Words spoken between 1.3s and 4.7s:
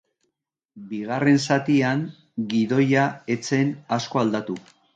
zatian, gidoia ez zen asko aldatu.